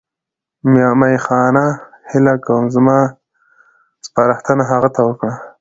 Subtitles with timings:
[1.01, 1.65] میاخانه
[2.11, 2.97] هیله کوم زما
[4.05, 5.33] سپارښتنه هغه ته وکړه.